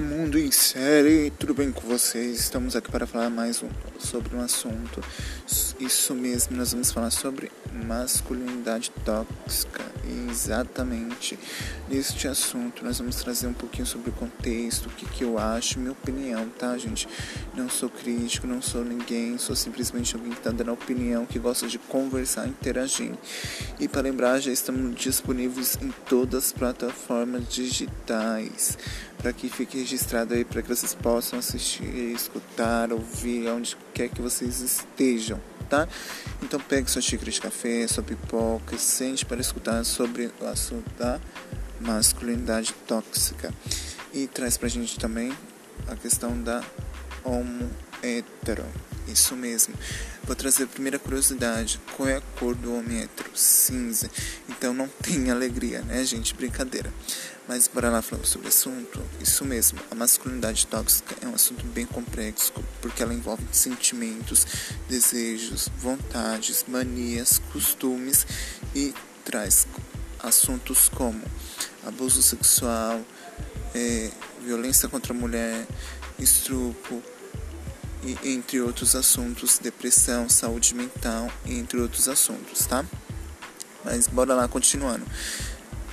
Mundo 0.00 0.38
em 0.38 0.50
série, 0.50 1.30
tudo 1.38 1.54
bem 1.54 1.72
com 1.72 1.80
vocês? 1.80 2.40
Estamos 2.40 2.76
aqui 2.76 2.90
para 2.90 3.06
falar 3.06 3.30
mais 3.30 3.62
um, 3.62 3.68
sobre 4.00 4.36
um 4.36 4.40
assunto. 4.40 5.02
Isso 5.78 6.14
mesmo, 6.14 6.56
nós 6.56 6.72
vamos 6.72 6.90
falar 6.90 7.10
sobre 7.10 7.50
masculinidade 7.72 8.90
tóxica. 9.04 9.84
E 10.04 10.30
exatamente 10.30 11.38
neste 11.88 12.28
assunto, 12.28 12.84
nós 12.84 12.98
vamos 12.98 13.16
trazer 13.16 13.46
um 13.46 13.52
pouquinho 13.52 13.86
sobre 13.86 14.10
o 14.10 14.12
contexto, 14.12 14.86
o 14.86 14.90
que, 14.90 15.06
que 15.06 15.24
eu 15.24 15.38
acho, 15.38 15.78
minha 15.78 15.92
opinião, 15.92 16.48
tá, 16.58 16.76
gente? 16.78 17.08
Não 17.54 17.68
sou 17.68 17.88
crítico, 17.88 18.46
não 18.46 18.62
sou 18.62 18.84
ninguém, 18.84 19.38
sou 19.38 19.54
simplesmente 19.56 20.14
alguém 20.14 20.32
que 20.32 20.38
está 20.38 20.50
dando 20.50 20.72
opinião, 20.72 21.26
que 21.26 21.38
gosta 21.38 21.66
de 21.66 21.78
conversar, 21.78 22.46
interagir. 22.46 23.12
E 23.78 23.88
para 23.88 24.02
lembrar, 24.02 24.40
já 24.40 24.52
estamos 24.52 24.94
disponíveis 24.96 25.78
em 25.80 25.92
todas 26.08 26.46
as 26.46 26.52
plataformas 26.52 27.48
digitais 27.48 28.78
para 29.18 29.32
que 29.32 29.48
fique 29.48 29.78
registrado 29.78 30.34
aí 30.34 30.44
para 30.44 30.62
que 30.62 30.68
vocês 30.68 30.94
possam 30.94 31.38
assistir, 31.38 32.12
escutar, 32.14 32.92
ouvir 32.92 33.48
onde 33.48 33.76
quer 33.96 34.10
que 34.10 34.20
vocês 34.20 34.60
estejam, 34.60 35.40
tá? 35.70 35.88
Então 36.42 36.60
pegue 36.60 36.90
sua 36.90 37.00
xícara 37.00 37.30
de 37.30 37.40
café, 37.40 37.88
sua 37.88 38.02
pipoca, 38.02 38.76
sente 38.76 39.24
para 39.24 39.40
escutar 39.40 39.82
sobre 39.84 40.30
o 40.38 40.46
assunto 40.46 40.86
da 40.98 41.18
masculinidade 41.80 42.74
tóxica 42.86 43.50
e 44.12 44.26
traz 44.26 44.58
pra 44.58 44.68
gente 44.68 44.98
também 44.98 45.32
a 45.88 45.96
questão 45.96 46.38
da 46.42 46.62
homo 47.24 47.70
hetero. 48.02 48.66
Isso 49.06 49.36
mesmo. 49.36 49.74
Vou 50.24 50.34
trazer 50.34 50.64
a 50.64 50.66
primeira 50.66 50.98
curiosidade. 50.98 51.80
Qual 51.96 52.08
é 52.08 52.16
a 52.16 52.20
cor 52.20 52.54
do 52.54 52.74
homem 52.74 53.02
hétero? 53.02 53.30
Cinza. 53.34 54.10
Então 54.48 54.74
não 54.74 54.88
tem 55.02 55.30
alegria, 55.30 55.82
né, 55.82 56.04
gente? 56.04 56.34
Brincadeira. 56.34 56.92
Mas 57.48 57.68
bora 57.68 57.88
lá 57.88 58.02
falando 58.02 58.26
sobre 58.26 58.46
o 58.46 58.48
assunto. 58.48 59.00
Isso 59.20 59.44
mesmo, 59.44 59.78
a 59.88 59.94
masculinidade 59.94 60.66
tóxica 60.66 61.14
é 61.22 61.28
um 61.28 61.34
assunto 61.34 61.64
bem 61.66 61.86
complexo, 61.86 62.52
porque 62.82 63.02
ela 63.04 63.14
envolve 63.14 63.44
sentimentos, 63.52 64.44
desejos, 64.88 65.68
vontades, 65.78 66.64
manias, 66.66 67.40
costumes 67.52 68.26
e 68.74 68.92
traz 69.24 69.68
assuntos 70.18 70.88
como 70.88 71.22
abuso 71.86 72.20
sexual, 72.20 73.00
é, 73.72 74.10
violência 74.44 74.88
contra 74.88 75.12
a 75.12 75.16
mulher, 75.16 75.66
estupro, 76.18 77.00
e 78.06 78.34
entre 78.34 78.60
outros 78.60 78.94
assuntos, 78.94 79.58
depressão, 79.58 80.28
saúde 80.28 80.74
mental, 80.74 81.30
entre 81.44 81.80
outros 81.80 82.08
assuntos, 82.08 82.64
tá? 82.66 82.84
Mas 83.84 84.06
bora 84.06 84.34
lá, 84.34 84.46
continuando. 84.46 85.04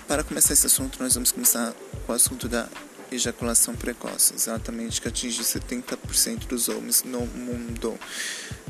Para 0.07 0.23
começar 0.23 0.53
esse 0.53 0.67
assunto, 0.67 1.01
nós 1.01 1.15
vamos 1.15 1.31
começar 1.31 1.73
com 2.05 2.11
o 2.11 2.15
assunto 2.15 2.47
da 2.47 2.67
ejaculação 3.11 3.75
precoce, 3.75 4.33
exatamente 4.33 5.01
que 5.01 5.07
atinge 5.07 5.41
70% 5.41 6.47
dos 6.47 6.69
homens 6.69 7.03
no 7.03 7.25
mundo 7.25 7.97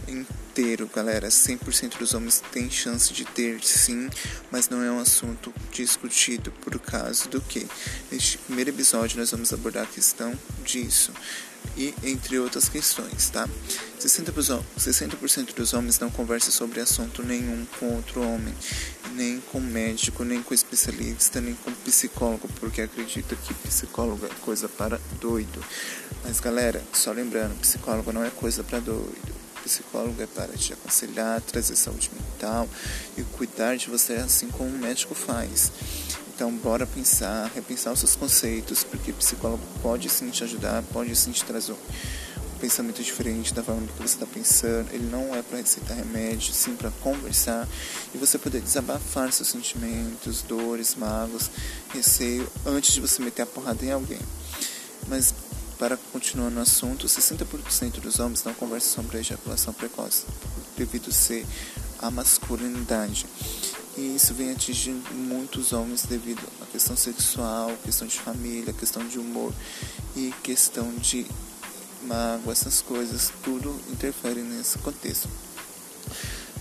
inteiro, 0.07 0.89
galera. 0.93 1.29
100% 1.29 1.97
dos 1.97 2.13
homens 2.13 2.41
têm 2.51 2.69
chance 2.69 3.11
de 3.13 3.25
ter, 3.25 3.63
sim, 3.63 4.09
mas 4.51 4.69
não 4.69 4.81
é 4.83 4.91
um 4.91 4.99
assunto 4.99 5.53
discutido 5.71 6.51
por 6.51 6.79
causa 6.79 7.27
do 7.29 7.41
que. 7.41 7.67
Neste 8.11 8.37
primeiro 8.37 8.69
episódio, 8.69 9.19
nós 9.19 9.31
vamos 9.31 9.51
abordar 9.53 9.83
a 9.83 9.87
questão 9.87 10.37
disso 10.63 11.11
e 11.77 11.93
entre 12.03 12.37
outras 12.37 12.69
questões, 12.69 13.29
tá? 13.29 13.47
60%, 13.99 15.53
dos 15.53 15.73
homens 15.73 15.99
não 15.99 16.09
conversam 16.09 16.51
sobre 16.51 16.79
assunto 16.79 17.23
nenhum 17.23 17.65
com 17.79 17.95
outro 17.95 18.21
homem, 18.21 18.53
nem 19.13 19.39
com 19.51 19.59
médico, 19.59 20.23
nem 20.23 20.43
com 20.43 20.53
especialista, 20.53 21.39
nem 21.39 21.55
com 21.55 21.71
psicólogo, 21.71 22.47
porque 22.59 22.81
acredita 22.81 23.35
que 23.35 23.53
psicólogo 23.53 24.25
é 24.25 24.29
coisa 24.41 24.67
para 24.67 24.99
doido. 25.19 25.63
Mas 26.23 26.39
galera, 26.39 26.83
só 26.93 27.11
lembrando, 27.11 27.59
psicólogo 27.59 28.11
não 28.11 28.23
é 28.23 28.29
coisa 28.29 28.63
para 28.63 28.79
doido. 28.79 29.42
Psicólogo 29.63 30.21
é 30.21 30.27
para 30.27 30.53
te 30.57 30.73
aconselhar, 30.73 31.41
trazer 31.41 31.75
saúde 31.75 32.11
mental 32.13 32.67
e 33.17 33.23
cuidar 33.23 33.77
de 33.77 33.89
você 33.89 34.13
assim 34.13 34.49
como 34.49 34.69
um 34.69 34.77
médico 34.77 35.15
faz. 35.15 35.71
Então, 36.35 36.51
bora 36.51 36.85
pensar, 36.85 37.51
repensar 37.53 37.93
os 37.93 37.99
seus 37.99 38.15
conceitos, 38.15 38.83
porque 38.83 39.13
psicólogo 39.13 39.63
pode 39.81 40.09
sim 40.09 40.29
te 40.29 40.43
ajudar, 40.43 40.83
pode 40.91 41.15
sim 41.15 41.31
te 41.31 41.43
trazer 41.45 41.73
um 41.73 42.59
pensamento 42.59 43.03
diferente 43.03 43.53
da 43.53 43.61
forma 43.61 43.85
que 43.85 43.93
você 44.01 44.15
está 44.15 44.25
pensando. 44.25 44.91
Ele 44.91 45.05
não 45.11 45.35
é 45.35 45.41
para 45.41 45.59
receitar 45.59 45.95
remédio, 45.95 46.51
sim 46.53 46.75
para 46.75 46.89
conversar 47.01 47.67
e 48.15 48.17
você 48.17 48.37
poder 48.39 48.61
desabafar 48.61 49.31
seus 49.31 49.49
sentimentos, 49.49 50.41
dores, 50.41 50.95
mágoas, 50.95 51.51
receio, 51.93 52.49
antes 52.65 52.93
de 52.93 53.01
você 53.01 53.21
meter 53.21 53.43
a 53.43 53.45
porrada 53.45 53.85
em 53.85 53.91
alguém. 53.91 54.19
Mas, 55.07 55.33
para 55.77 55.97
continuar 56.11 56.49
no 56.49 56.61
assunto, 56.61 57.07
60% 57.07 57.99
dos 57.99 58.19
homens 58.19 58.43
não 58.43 58.53
conversam 58.53 59.03
sobre 59.03 59.17
a 59.17 59.19
ejaculação 59.21 59.73
precoce, 59.73 60.25
devido 60.77 61.11
ser 61.11 61.45
a 61.99 62.09
masculinidade. 62.11 63.25
E 63.95 64.15
isso 64.15 64.33
vem 64.33 64.51
atingindo 64.51 65.13
muitos 65.13 65.71
homens 65.71 66.05
devido 66.05 66.41
à 66.61 66.65
questão 66.65 66.95
sexual, 66.95 67.71
questão 67.83 68.07
de 68.07 68.19
família, 68.19 68.73
questão 68.73 69.07
de 69.07 69.19
humor 69.19 69.53
e 70.15 70.33
questão 70.41 70.91
de 70.95 71.25
mágoa, 72.03 72.51
essas 72.51 72.81
coisas, 72.81 73.31
tudo 73.43 73.79
interfere 73.91 74.41
nesse 74.41 74.77
contexto. 74.79 75.29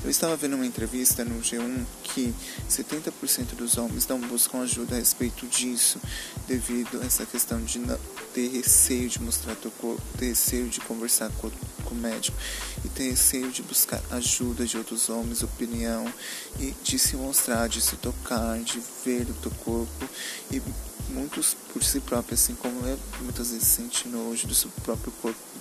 Eu 0.04 0.10
estava 0.10 0.36
vendo 0.36 0.56
uma 0.56 0.66
entrevista 0.66 1.24
no 1.24 1.40
G1 1.40 1.84
que 2.02 2.34
70% 2.68 3.54
dos 3.54 3.78
homens 3.78 4.04
não 4.08 4.20
buscam 4.20 4.58
ajuda 4.58 4.96
a 4.96 4.98
respeito 4.98 5.46
disso, 5.46 6.00
devido 6.48 7.00
a 7.00 7.06
essa 7.06 7.24
questão 7.24 7.62
de 7.62 7.80
ter 8.34 8.48
receio 8.48 9.08
de 9.08 9.22
mostrar 9.22 9.54
teu 9.54 9.70
corpo, 9.70 10.02
ter 10.18 10.30
receio 10.30 10.68
de 10.68 10.80
conversar 10.80 11.30
com, 11.38 11.48
com 11.84 11.94
o 11.94 11.98
médico 11.98 12.36
e 12.84 12.88
ter 12.88 13.10
receio 13.10 13.52
de 13.52 13.62
buscar 13.62 14.02
ajuda 14.10 14.66
de 14.66 14.76
outros 14.76 15.08
homens, 15.08 15.44
opinião 15.44 16.12
e 16.58 16.74
de 16.82 16.98
se 16.98 17.14
mostrar, 17.14 17.68
de 17.68 17.80
se 17.80 17.94
tocar, 17.94 18.58
de 18.58 18.82
ver 19.04 19.30
o 19.30 19.34
teu 19.34 19.52
corpo 19.64 20.08
e 20.50 20.60
muitos 21.10 21.54
por 21.72 21.84
si 21.84 22.00
próprios, 22.00 22.41
assim 22.41 22.56
como 22.56 22.84
eu, 22.88 22.98
muitas 23.20 23.52
vezes 23.52 23.68
sente 23.68 24.08
nojo 24.08 24.48
do 24.48 24.54
seu 24.54 24.70
próprio 24.82 25.12
corpo 25.22 25.51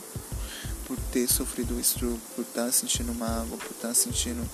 por 0.88 0.98
ter 1.12 1.28
sofrido 1.28 1.76
o 1.76 1.80
estupro, 1.80 2.20
por 2.36 2.42
estar 2.42 2.66
tá 2.66 2.72
sentindo 2.72 3.14
mágoa, 3.14 3.58
por 3.58 3.72
estar 3.72 3.90
tá 3.90 3.94
sentindo 3.94 4.48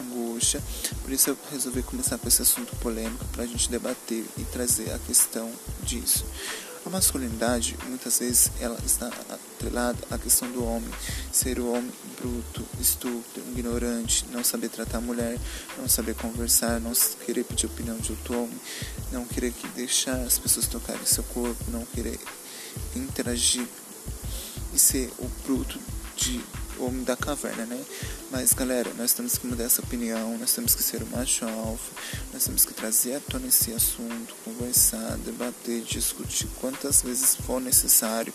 angústia. 0.00 0.62
Por 1.02 1.12
isso 1.12 1.30
eu 1.30 1.38
resolvi 1.50 1.82
começar 1.82 2.18
com 2.18 2.28
esse 2.28 2.42
assunto 2.42 2.74
polêmico 2.76 3.24
para 3.26 3.44
a 3.44 3.46
gente 3.46 3.70
debater 3.70 4.24
e 4.36 4.44
trazer 4.44 4.92
a 4.92 4.98
questão 4.98 5.50
disso. 5.82 6.24
A 6.84 6.90
masculinidade, 6.90 7.76
muitas 7.86 8.18
vezes, 8.18 8.50
ela 8.60 8.76
está 8.84 9.06
atrelada 9.06 9.98
à 10.10 10.18
questão 10.18 10.50
do 10.50 10.64
homem, 10.64 10.90
ser 11.30 11.60
o 11.60 11.72
homem 11.72 11.92
bruto, 12.20 12.66
estúpido, 12.80 13.40
ignorante, 13.52 14.26
não 14.32 14.42
saber 14.42 14.68
tratar 14.68 14.98
a 14.98 15.00
mulher, 15.00 15.38
não 15.78 15.88
saber 15.88 16.16
conversar, 16.16 16.80
não 16.80 16.92
querer 17.24 17.44
pedir 17.44 17.66
opinião 17.66 17.96
de 17.98 18.10
outro 18.10 18.36
homem, 18.36 18.60
não 19.12 19.24
querer 19.24 19.54
deixar 19.76 20.16
as 20.22 20.38
pessoas 20.38 20.66
tocarem 20.66 21.06
seu 21.06 21.22
corpo, 21.22 21.70
não 21.70 21.86
querer 21.86 22.18
interagir 22.96 23.66
e 24.72 24.78
ser 24.78 25.10
o 25.18 25.28
bruto 25.44 25.78
de 26.16 26.40
homem 26.78 27.04
da 27.04 27.16
caverna, 27.16 27.66
né? 27.66 27.84
Mas 28.30 28.52
galera, 28.52 28.92
nós 28.94 29.12
temos 29.12 29.38
que 29.38 29.46
mudar 29.46 29.64
essa 29.64 29.82
opinião, 29.82 30.36
nós 30.38 30.52
temos 30.52 30.74
que 30.74 30.82
ser 30.82 31.02
o 31.02 31.06
macho 31.06 31.44
alfa, 31.44 31.92
nós 32.32 32.44
temos 32.44 32.64
que 32.64 32.74
trazer 32.74 33.16
à 33.16 33.20
tona 33.20 33.46
esse 33.46 33.72
assunto, 33.72 34.34
conversar, 34.44 35.16
debater, 35.18 35.82
discutir 35.82 36.48
quantas 36.60 37.02
vezes 37.02 37.36
for 37.36 37.60
necessário, 37.60 38.32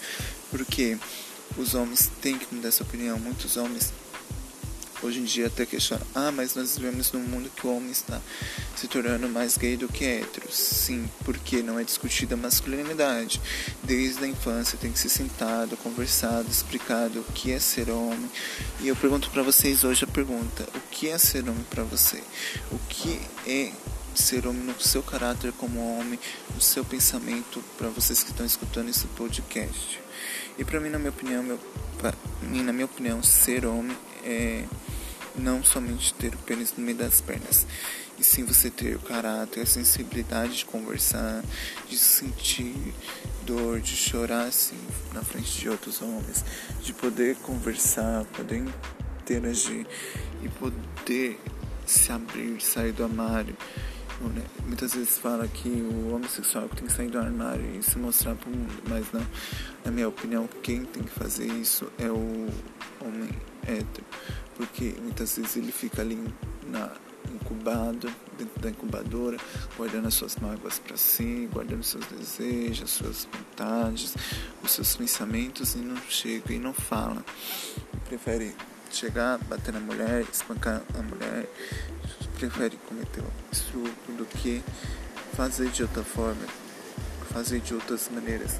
porque 0.49 0.97
os 1.57 1.73
homens 1.73 2.09
têm 2.21 2.37
que 2.37 2.53
mudar 2.53 2.69
essa 2.69 2.83
opinião, 2.83 3.17
muitos 3.19 3.57
homens 3.57 3.91
hoje 5.03 5.19
em 5.19 5.23
dia 5.23 5.47
até 5.47 5.65
questionam, 5.65 6.05
ah, 6.15 6.31
mas 6.31 6.55
nós 6.55 6.77
vivemos 6.77 7.11
num 7.11 7.21
mundo 7.21 7.49
que 7.55 7.65
o 7.65 7.75
homem 7.75 7.91
está 7.91 8.19
se 8.75 8.87
tornando 8.87 9.27
mais 9.29 9.57
gay 9.57 9.77
do 9.77 9.87
que 9.87 10.05
hétero. 10.05 10.51
Sim, 10.51 11.09
porque 11.23 11.61
não 11.61 11.79
é 11.79 11.83
discutida 11.83 12.35
a 12.35 12.37
masculinidade. 12.37 13.41
Desde 13.83 14.23
a 14.23 14.27
infância 14.27 14.77
tem 14.77 14.91
que 14.91 14.99
ser 14.99 15.09
sentado, 15.09 15.77
conversado, 15.77 16.49
explicado 16.49 17.19
o 17.19 17.23
que 17.33 17.51
é 17.51 17.59
ser 17.59 17.89
homem. 17.89 18.29
E 18.81 18.87
eu 18.87 18.95
pergunto 18.95 19.29
para 19.29 19.43
vocês 19.43 19.83
hoje 19.83 20.03
a 20.03 20.07
pergunta: 20.07 20.67
o 20.75 20.79
que 20.91 21.07
é 21.09 21.17
ser 21.17 21.47
homem 21.47 21.65
para 21.69 21.83
você? 21.83 22.23
O 22.71 22.79
que 22.89 23.19
é 23.45 23.71
ser 24.15 24.47
homem 24.47 24.63
no 24.63 24.79
seu 24.81 25.03
caráter 25.03 25.51
como 25.53 25.79
homem, 25.97 26.19
no 26.53 26.61
seu 26.61 26.83
pensamento 26.83 27.63
para 27.77 27.89
vocês 27.89 28.23
que 28.23 28.31
estão 28.31 28.45
escutando 28.45 28.89
esse 28.89 29.05
podcast? 29.07 29.99
E 30.57 30.63
para 30.63 30.79
mim, 30.79 30.89
na 30.89 30.97
minha 30.97 31.11
opinião, 31.11 31.43
meu, 31.43 31.59
pra 31.99 32.13
mim, 32.41 32.63
na 32.63 32.73
minha 32.73 32.85
opinião, 32.85 33.21
ser 33.21 33.65
homem 33.65 33.95
é 34.23 34.65
não 35.37 35.63
somente 35.63 36.13
ter 36.13 36.33
o 36.33 36.37
pênis 36.39 36.73
no 36.77 36.83
meio 36.83 36.97
das 36.97 37.21
pernas, 37.21 37.65
e 38.19 38.23
sim 38.23 38.43
você 38.43 38.69
ter 38.69 38.95
o 38.95 38.99
caráter, 38.99 39.61
a 39.61 39.65
sensibilidade 39.65 40.57
de 40.57 40.65
conversar, 40.65 41.43
de 41.87 41.97
sentir 41.97 42.93
dor, 43.45 43.79
de 43.79 43.95
chorar 43.95 44.45
assim 44.45 44.79
na 45.13 45.21
frente 45.21 45.59
de 45.59 45.69
outros 45.69 46.01
homens, 46.01 46.43
de 46.81 46.93
poder 46.93 47.35
conversar, 47.37 48.25
poder 48.25 48.65
interagir 49.21 49.85
e 50.43 50.49
poder 50.49 51.39
se 51.85 52.11
abrir, 52.11 52.59
sair 52.61 52.91
do 52.91 53.03
armário 53.03 53.55
né? 54.21 54.43
Muitas 54.65 54.93
vezes 54.95 55.17
fala 55.17 55.47
que 55.47 55.69
o 55.69 56.15
homossexual 56.15 56.67
tem 56.69 56.87
que 56.87 56.91
sair 56.91 57.09
do 57.09 57.19
armário 57.19 57.63
e 57.77 57.83
se 57.83 57.97
mostrar 57.99 58.35
para 58.35 58.49
o 58.49 58.51
mundo, 58.51 58.73
mas 58.87 59.05
não. 59.13 59.25
Na 59.85 59.91
minha 59.91 60.07
opinião, 60.07 60.49
quem 60.63 60.83
tem 60.85 61.03
que 61.03 61.11
fazer 61.11 61.45
isso 61.45 61.91
é 61.99 62.09
o 62.09 62.47
homem 62.99 63.29
hétero, 63.65 64.05
porque 64.57 64.95
muitas 65.01 65.37
vezes 65.37 65.55
ele 65.55 65.71
fica 65.71 66.01
ali 66.01 66.21
na 66.65 66.91
incubado 67.33 68.11
dentro 68.37 68.61
da 68.61 68.69
incubadora, 68.69 69.37
guardando 69.75 70.07
as 70.07 70.13
suas 70.13 70.35
mágoas 70.37 70.79
para 70.79 70.97
si, 70.97 71.47
guardando 71.51 71.83
seus 71.83 72.05
desejos, 72.07 72.89
suas 72.89 73.27
vontades, 73.31 74.15
os 74.63 74.71
seus 74.71 74.95
pensamentos 74.95 75.75
e 75.75 75.79
não 75.79 75.97
chega 76.09 76.53
e 76.53 76.59
não 76.59 76.73
fala. 76.73 77.23
Prefere 78.07 78.55
chegar, 78.91 79.37
bater 79.39 79.73
na 79.73 79.79
mulher, 79.79 80.25
espancar 80.31 80.81
a 80.97 81.01
mulher, 81.03 81.49
prefere 82.37 82.77
cometer 82.87 83.21
o 83.21 83.31
estupro 83.51 84.13
do 84.13 84.25
que 84.25 84.63
fazer 85.35 85.69
de 85.69 85.83
outra 85.83 86.03
forma, 86.03 86.45
fazer 87.31 87.59
de 87.59 87.73
outras 87.73 88.09
maneiras. 88.09 88.59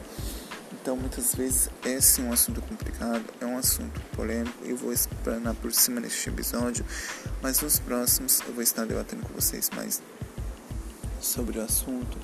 Então, 0.87 0.95
muitas 0.95 1.35
vezes, 1.35 1.69
esse 1.83 2.21
é 2.21 2.23
um 2.23 2.31
assunto 2.31 2.61
complicado, 2.61 3.25
é 3.41 3.45
um 3.45 3.57
assunto 3.57 3.99
polêmico. 4.15 4.63
Eu 4.63 4.77
vou 4.77 4.93
explanar 4.93 5.53
por 5.55 5.73
cima 5.73 5.99
neste 5.99 6.29
episódio, 6.29 6.85
mas 7.41 7.59
nos 7.59 7.77
próximos 7.77 8.39
eu 8.47 8.53
vou 8.53 8.63
estar 8.63 8.85
debatendo 8.85 9.21
com 9.23 9.33
vocês 9.33 9.69
mais 9.75 10.01
sobre 11.19 11.59
o 11.59 11.61
assunto. 11.61 12.17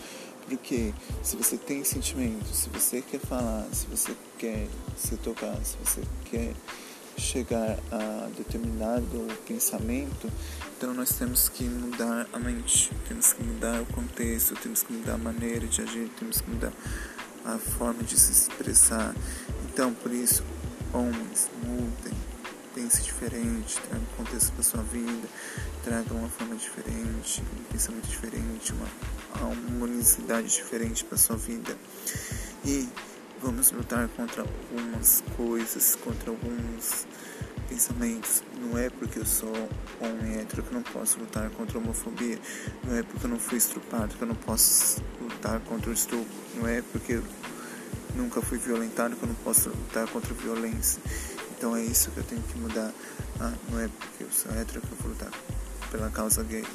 Porque 0.47 0.93
se 1.21 1.35
você 1.35 1.57
tem 1.57 1.83
sentimentos, 1.83 2.55
se 2.55 2.69
você 2.69 3.01
quer 3.01 3.19
falar, 3.19 3.67
se 3.73 3.85
você 3.87 4.15
quer 4.37 4.69
se 4.95 5.17
tocar, 5.17 5.57
se 5.61 5.75
você 5.83 6.01
quer 6.31 6.53
chegar 7.17 7.77
a 7.91 8.29
determinado 8.37 9.27
pensamento, 9.45 10.31
então 10.77 10.93
nós 10.93 11.09
temos 11.09 11.49
que 11.49 11.65
mudar 11.65 12.29
a 12.31 12.39
mente, 12.39 12.89
temos 13.09 13.33
que 13.33 13.43
mudar 13.43 13.81
o 13.81 13.85
contexto, 13.87 14.55
temos 14.55 14.83
que 14.83 14.93
mudar 14.93 15.15
a 15.15 15.17
maneira 15.17 15.67
de 15.67 15.81
agir, 15.81 16.09
temos 16.17 16.39
que 16.39 16.49
mudar 16.49 16.71
a 17.45 17.57
forma 17.57 18.03
de 18.03 18.19
se 18.19 18.31
expressar. 18.31 19.13
Então, 19.65 19.93
por 19.93 20.11
isso, 20.11 20.43
homens, 20.93 21.49
mudem, 21.63 22.13
pense 22.73 23.01
diferente, 23.01 23.79
traga 23.81 24.01
um 24.01 24.23
contexto 24.23 24.51
para 24.53 24.63
sua 24.63 24.83
vida, 24.83 25.27
traga 25.83 26.13
uma 26.13 26.29
forma 26.29 26.55
diferente, 26.55 27.41
um 27.41 27.63
pensamento 27.71 28.07
diferente, 28.07 28.73
uma 28.73 28.87
harmonicidade 29.33 30.47
diferente 30.47 31.03
para 31.03 31.17
sua 31.17 31.37
vida. 31.37 31.77
E 32.65 32.87
vamos 33.41 33.71
lutar 33.71 34.07
contra 34.09 34.41
algumas 34.41 35.23
coisas, 35.35 35.95
contra 35.95 36.31
alguns 36.31 37.05
pensamentos. 37.63 38.43
Não 38.59 38.77
é 38.77 38.89
porque 38.89 39.19
eu 39.19 39.25
sou 39.25 39.53
homem 39.99 40.39
hétero 40.39 40.63
que 40.63 40.69
eu 40.69 40.73
não 40.73 40.83
posso 40.83 41.19
lutar 41.19 41.49
contra 41.51 41.77
a 41.77 41.81
homofobia. 41.81 42.39
Não 42.83 42.95
é 42.95 43.03
porque 43.03 43.25
eu 43.25 43.29
não 43.29 43.39
fui 43.39 43.57
estrupado 43.57 44.15
que 44.15 44.21
eu 44.21 44.27
não 44.27 44.35
posso 44.35 45.01
lutar 45.21 45.59
contra 45.61 45.89
o 45.89 45.93
estupro. 45.93 46.27
Não 46.55 46.67
é 46.67 46.81
porque 46.81 47.13
eu 47.13 47.23
nunca 48.15 48.41
fui 48.41 48.57
violentado 48.57 49.15
que 49.15 49.23
eu 49.23 49.29
não 49.29 49.35
posso 49.35 49.69
lutar 49.69 50.07
contra 50.07 50.33
a 50.33 50.37
violência. 50.37 51.01
Então 51.57 51.75
é 51.75 51.83
isso 51.83 52.11
que 52.11 52.17
eu 52.17 52.23
tenho 52.23 52.41
que 52.41 52.57
mudar. 52.57 52.91
Ah, 53.39 53.53
não 53.69 53.79
é 53.79 53.87
porque 53.87 54.23
eu 54.23 54.31
sou 54.31 54.51
hétero 54.53 54.81
que 54.81 54.91
eu 54.91 54.97
vou 54.97 55.11
lutar 55.11 55.31
pela 55.91 56.09
causa 56.09 56.43
gay. 56.43 56.65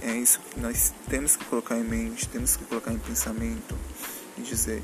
É 0.00 0.16
isso 0.16 0.40
que 0.40 0.60
nós 0.60 0.92
temos 1.08 1.36
que 1.36 1.44
colocar 1.46 1.76
em 1.76 1.84
mente, 1.84 2.28
temos 2.28 2.56
que 2.56 2.64
colocar 2.64 2.92
em 2.92 2.98
pensamento 2.98 3.76
e 4.38 4.42
dizer 4.42 4.82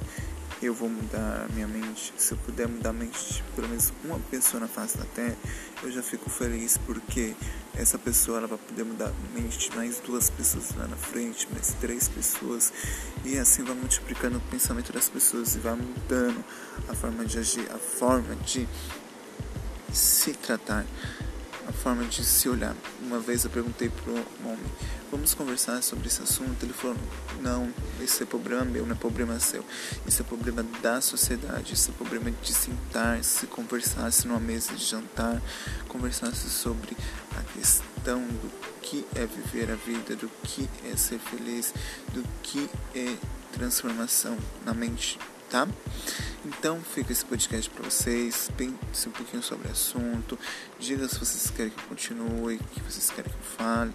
eu 0.66 0.74
vou 0.74 0.88
mudar 0.88 1.46
minha 1.54 1.66
mente. 1.66 2.12
Se 2.16 2.32
eu 2.32 2.38
puder 2.38 2.68
mudar 2.68 2.90
a 2.90 2.92
mente 2.92 3.34
de 3.34 3.42
pelo 3.54 3.68
menos 3.68 3.92
uma 4.04 4.18
pessoa 4.30 4.60
na 4.60 4.68
face 4.68 4.96
da 4.96 5.04
terra, 5.04 5.36
eu 5.82 5.90
já 5.90 6.02
fico 6.02 6.30
feliz 6.30 6.76
porque 6.78 7.34
essa 7.74 7.98
pessoa 7.98 8.38
ela 8.38 8.46
vai 8.46 8.58
poder 8.58 8.84
mudar 8.84 9.08
a 9.08 9.40
mente 9.40 9.70
de 9.70 9.76
mais 9.76 9.98
duas 10.00 10.30
pessoas 10.30 10.74
lá 10.76 10.86
na 10.86 10.96
frente, 10.96 11.48
mais 11.52 11.74
três 11.80 12.08
pessoas, 12.08 12.72
e 13.24 13.38
assim 13.38 13.62
vai 13.62 13.74
multiplicando 13.74 14.38
o 14.38 14.40
pensamento 14.42 14.92
das 14.92 15.08
pessoas 15.08 15.54
e 15.54 15.58
vai 15.58 15.74
mudando 15.74 16.44
a 16.88 16.94
forma 16.94 17.24
de 17.24 17.38
agir, 17.38 17.68
a 17.72 17.78
forma 17.78 18.34
de 18.36 18.68
se 19.92 20.32
tratar 20.34 20.86
forma 21.82 22.04
de 22.04 22.24
se 22.24 22.48
olhar. 22.48 22.76
Uma 23.00 23.18
vez 23.18 23.44
eu 23.44 23.50
perguntei 23.50 23.88
para 23.88 24.12
um 24.12 24.52
homem, 24.52 24.72
vamos 25.10 25.34
conversar 25.34 25.82
sobre 25.82 26.06
esse 26.06 26.22
assunto? 26.22 26.62
Ele 26.62 26.72
falou, 26.72 26.96
não, 27.40 27.68
esse 28.00 28.22
é 28.22 28.26
problema 28.26 28.64
meu, 28.64 28.86
não 28.86 28.92
é 28.92 28.98
problema 28.98 29.38
seu. 29.40 29.64
Isso 30.06 30.22
é 30.22 30.24
problema 30.24 30.62
da 30.80 31.00
sociedade, 31.00 31.74
isso 31.74 31.90
é 31.90 31.94
problema 31.94 32.30
de 32.30 32.52
sentar, 32.52 33.22
se 33.24 33.48
conversasse 33.48 34.28
numa 34.28 34.38
mesa 34.38 34.74
de 34.74 34.84
jantar, 34.84 35.42
conversasse 35.88 36.48
sobre 36.48 36.96
a 37.36 37.42
questão 37.58 38.20
do 38.20 38.50
que 38.80 39.04
é 39.16 39.26
viver 39.26 39.68
a 39.68 39.74
vida, 39.74 40.14
do 40.14 40.30
que 40.44 40.68
é 40.84 40.96
ser 40.96 41.18
feliz, 41.18 41.74
do 42.12 42.22
que 42.44 42.70
é 42.94 43.16
transformação 43.52 44.38
na 44.64 44.72
mente 44.72 45.18
tá? 45.52 45.68
Então 46.46 46.80
fica 46.80 47.12
esse 47.12 47.24
podcast 47.24 47.70
para 47.70 47.84
vocês, 47.84 48.50
pense 48.56 49.08
um 49.08 49.12
pouquinho 49.12 49.42
sobre 49.42 49.68
o 49.68 49.70
assunto, 49.70 50.38
diga 50.80 51.06
se 51.06 51.18
vocês 51.18 51.50
querem 51.50 51.70
que 51.70 51.78
eu 51.78 51.88
continue, 51.88 52.58
que 52.58 52.80
vocês 52.80 53.10
querem 53.10 53.30
que 53.30 53.36
eu 53.36 53.44
fale, 53.58 53.92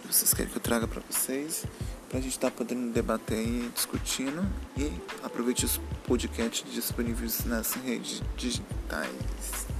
que 0.00 0.06
vocês 0.06 0.32
querem 0.32 0.50
que 0.50 0.56
eu 0.56 0.62
traga 0.62 0.86
para 0.86 1.02
vocês, 1.10 1.66
para 2.08 2.20
a 2.20 2.22
gente 2.22 2.32
estar 2.32 2.50
tá 2.50 2.56
podendo 2.56 2.92
debater 2.92 3.38
aí, 3.38 3.70
discutindo 3.74 4.46
e 4.76 4.90
aproveite 5.22 5.64
os 5.64 5.80
podcasts 6.06 6.72
disponíveis 6.72 7.44
nas 7.44 7.74
redes 7.74 8.22
digitais. 8.36 9.73